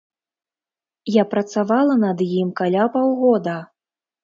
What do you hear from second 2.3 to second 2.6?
ім